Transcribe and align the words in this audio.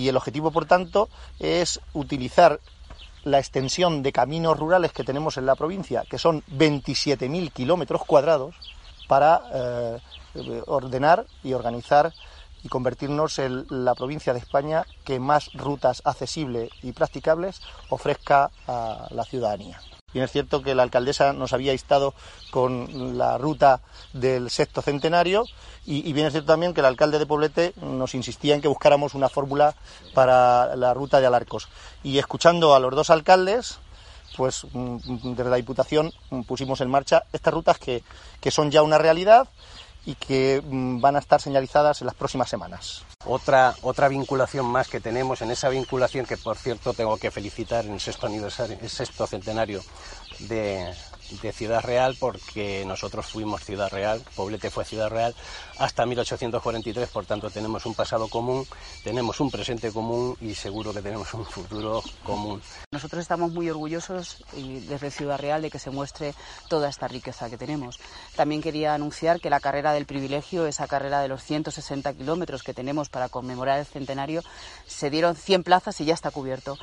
Y 0.00 0.08
el 0.08 0.16
objetivo, 0.16 0.50
por 0.50 0.64
tanto, 0.64 1.10
es 1.38 1.78
utilizar 1.92 2.58
la 3.24 3.38
extensión 3.38 4.02
de 4.02 4.12
caminos 4.12 4.58
rurales 4.58 4.94
que 4.94 5.04
tenemos 5.04 5.36
en 5.36 5.44
la 5.44 5.56
provincia, 5.56 6.04
que 6.08 6.16
son 6.16 6.42
27.000 6.44 7.52
kilómetros 7.52 8.02
cuadrados, 8.06 8.54
para 9.08 9.42
eh, 9.52 9.98
ordenar 10.66 11.26
y 11.42 11.52
organizar 11.52 12.14
y 12.62 12.68
convertirnos 12.68 13.38
en 13.40 13.66
la 13.68 13.94
provincia 13.94 14.32
de 14.32 14.38
España 14.38 14.86
que 15.04 15.20
más 15.20 15.52
rutas 15.52 16.00
accesibles 16.06 16.70
y 16.82 16.92
practicables 16.92 17.60
ofrezca 17.90 18.50
a 18.66 19.06
la 19.10 19.24
ciudadanía. 19.24 19.82
Bien 20.12 20.24
es 20.24 20.32
cierto 20.32 20.62
que 20.62 20.74
la 20.74 20.82
alcaldesa 20.82 21.32
nos 21.32 21.52
había 21.52 21.72
instado 21.72 22.14
con 22.50 23.16
la 23.16 23.38
ruta 23.38 23.80
del 24.12 24.50
sexto 24.50 24.82
centenario 24.82 25.44
y, 25.86 26.12
bien 26.12 26.26
es 26.26 26.32
cierto 26.32 26.52
también 26.52 26.74
que 26.74 26.80
el 26.80 26.86
alcalde 26.86 27.18
de 27.18 27.26
Poblete 27.26 27.72
nos 27.80 28.14
insistía 28.14 28.54
en 28.54 28.60
que 28.60 28.68
buscáramos 28.68 29.14
una 29.14 29.28
fórmula 29.28 29.74
para 30.14 30.76
la 30.76 30.94
ruta 30.94 31.20
de 31.20 31.26
Alarcos. 31.26 31.68
Y 32.02 32.18
escuchando 32.18 32.74
a 32.74 32.80
los 32.80 32.94
dos 32.94 33.10
alcaldes, 33.10 33.78
pues 34.36 34.66
mm, 34.72 35.34
desde 35.34 35.50
la 35.50 35.56
Diputación 35.56 36.12
pusimos 36.46 36.80
en 36.80 36.90
marcha 36.90 37.24
estas 37.32 37.54
rutas 37.54 37.78
que, 37.78 38.02
que 38.40 38.50
son 38.50 38.70
ya 38.70 38.82
una 38.82 38.98
realidad 38.98 39.48
y 40.06 40.14
que 40.14 40.62
mm, 40.64 41.00
van 41.00 41.16
a 41.16 41.18
estar 41.18 41.40
señalizadas 41.40 42.00
en 42.00 42.06
las 42.06 42.14
próximas 42.14 42.48
semanas. 42.48 43.04
Otra, 43.26 43.74
otra 43.82 44.08
vinculación 44.08 44.66
más 44.66 44.88
que 44.88 45.00
tenemos, 45.00 45.42
en 45.42 45.50
esa 45.50 45.68
vinculación 45.68 46.26
que 46.26 46.36
por 46.36 46.56
cierto 46.56 46.94
tengo 46.94 47.16
que 47.18 47.30
felicitar 47.30 47.84
en 47.84 47.92
el 47.92 48.00
sexto 48.00 48.26
aniversario, 48.26 48.78
el 48.80 48.88
sexto 48.88 49.26
centenario 49.26 49.82
de, 50.40 50.92
de 51.42 51.52
Ciudad 51.52 51.82
Real 51.82 52.16
porque 52.18 52.84
nosotros 52.86 53.26
fuimos 53.26 53.64
Ciudad 53.64 53.90
Real, 53.90 54.22
Poblete 54.34 54.70
fue 54.70 54.84
Ciudad 54.84 55.08
Real 55.08 55.34
hasta 55.78 56.04
1843, 56.04 57.08
por 57.08 57.26
tanto 57.26 57.50
tenemos 57.50 57.86
un 57.86 57.94
pasado 57.94 58.28
común, 58.28 58.66
tenemos 59.02 59.40
un 59.40 59.50
presente 59.50 59.90
común 59.92 60.36
y 60.40 60.54
seguro 60.54 60.92
que 60.92 61.00
tenemos 61.00 61.32
un 61.34 61.46
futuro 61.46 62.02
común. 62.24 62.60
Nosotros 62.92 63.22
estamos 63.22 63.52
muy 63.52 63.70
orgullosos 63.70 64.44
desde 64.52 65.10
Ciudad 65.10 65.38
Real 65.38 65.62
de 65.62 65.70
que 65.70 65.78
se 65.78 65.90
muestre 65.90 66.34
toda 66.68 66.88
esta 66.88 67.08
riqueza 67.08 67.48
que 67.48 67.56
tenemos. 67.56 67.98
También 68.36 68.60
quería 68.60 68.94
anunciar 68.94 69.40
que 69.40 69.50
la 69.50 69.60
carrera 69.60 69.92
del 69.92 70.06
privilegio, 70.06 70.66
esa 70.66 70.86
carrera 70.86 71.20
de 71.20 71.28
los 71.28 71.42
160 71.42 72.12
kilómetros 72.14 72.62
que 72.62 72.74
tenemos 72.74 73.08
para 73.08 73.28
conmemorar 73.28 73.78
el 73.78 73.86
centenario, 73.86 74.42
se 74.86 75.10
dieron 75.10 75.36
100 75.36 75.62
plazas 75.62 76.00
y 76.00 76.04
ya 76.04 76.14
está 76.14 76.30
cubierto. 76.30 76.76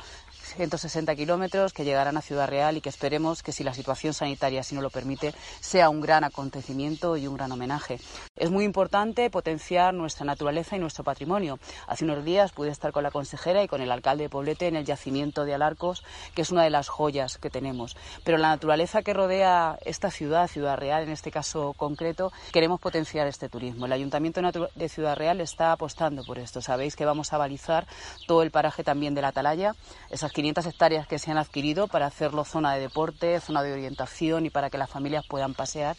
160 0.54 1.14
kilómetros 1.16 1.72
que 1.72 1.84
llegarán 1.84 2.16
a 2.16 2.22
Ciudad 2.22 2.48
Real 2.48 2.76
y 2.76 2.80
que 2.80 2.88
esperemos 2.88 3.42
que 3.42 3.52
si 3.52 3.64
la 3.64 3.74
situación 3.74 4.14
sanitaria 4.14 4.60
así 4.60 4.74
no 4.74 4.82
lo 4.82 4.90
permite 4.90 5.34
sea 5.60 5.90
un 5.90 6.00
gran 6.00 6.24
acontecimiento 6.24 7.16
y 7.16 7.26
un 7.26 7.36
gran 7.36 7.52
homenaje. 7.52 8.00
Es 8.36 8.50
muy 8.50 8.64
importante 8.64 9.30
potenciar 9.30 9.94
nuestra 9.94 10.24
naturaleza 10.24 10.76
y 10.76 10.78
nuestro 10.78 11.04
patrimonio. 11.04 11.58
Hace 11.86 12.04
unos 12.04 12.24
días 12.24 12.52
pude 12.52 12.70
estar 12.70 12.92
con 12.92 13.02
la 13.02 13.10
consejera 13.10 13.62
y 13.62 13.68
con 13.68 13.80
el 13.80 13.90
alcalde 13.90 14.24
de 14.24 14.28
Poblete 14.28 14.68
en 14.68 14.76
el 14.76 14.84
yacimiento 14.84 15.44
de 15.44 15.54
Alarcos, 15.54 16.04
que 16.34 16.42
es 16.42 16.50
una 16.50 16.62
de 16.62 16.70
las 16.70 16.88
joyas 16.88 17.38
que 17.38 17.50
tenemos. 17.50 17.96
Pero 18.24 18.38
la 18.38 18.48
naturaleza 18.48 19.02
que 19.02 19.14
rodea 19.14 19.78
esta 19.84 20.10
ciudad, 20.10 20.48
Ciudad 20.48 20.76
Real 20.76 21.02
en 21.02 21.10
este 21.10 21.30
caso 21.30 21.74
concreto, 21.74 22.32
queremos 22.52 22.80
potenciar 22.80 23.26
este 23.26 23.48
turismo. 23.48 23.86
El 23.86 23.92
Ayuntamiento 23.92 24.40
de 24.74 24.88
Ciudad 24.88 25.16
Real 25.16 25.40
está 25.40 25.72
apostando 25.72 26.24
por 26.24 26.38
esto. 26.38 26.60
Sabéis 26.62 26.96
que 26.96 27.04
vamos 27.04 27.32
a 27.32 27.38
balizar 27.38 27.86
todo 28.26 28.42
el 28.42 28.50
paraje 28.50 28.84
también 28.84 29.14
de 29.14 29.22
la 29.22 29.28
Atalaya, 29.28 29.74
esas 30.10 30.32
500 30.38 30.66
hectáreas 30.66 31.08
que 31.08 31.18
se 31.18 31.32
han 31.32 31.38
adquirido 31.38 31.88
para 31.88 32.06
hacerlo 32.06 32.44
zona 32.44 32.72
de 32.72 32.80
deporte, 32.80 33.40
zona 33.40 33.64
de 33.64 33.72
orientación 33.72 34.46
y 34.46 34.50
para 34.50 34.70
que 34.70 34.78
las 34.78 34.88
familias 34.88 35.26
puedan 35.26 35.52
pasear. 35.52 35.96